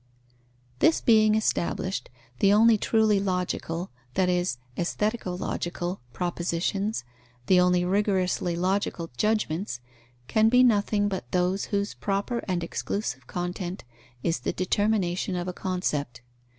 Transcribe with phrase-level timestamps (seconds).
[0.79, 2.09] _This being established,
[2.39, 7.03] the only truly logical (that is, aesthetico logical) propositions,
[7.45, 9.79] the only rigorously logical judgments,
[10.27, 13.83] can be nothing but those whose proper and exclusive content
[14.23, 16.21] is the determination of a concept.